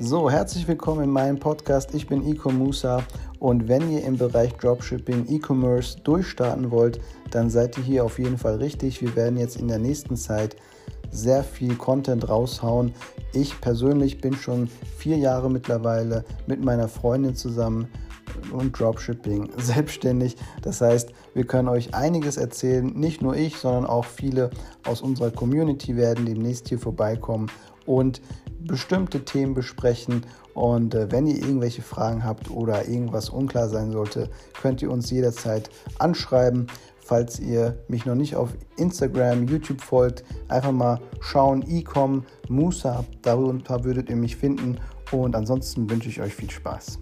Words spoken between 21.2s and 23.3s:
wir können euch einiges erzählen. Nicht